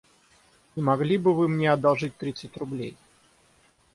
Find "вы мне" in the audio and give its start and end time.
1.35-1.69